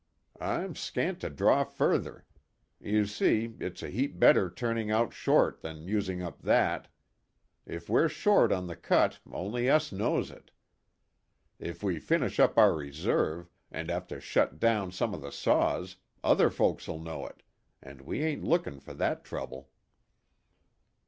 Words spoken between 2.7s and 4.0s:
You see, it's a